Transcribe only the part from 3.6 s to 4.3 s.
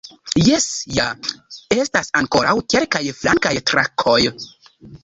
trakoj.